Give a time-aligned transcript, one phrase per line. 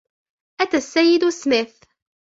[0.61, 1.79] أتى السيد سميث.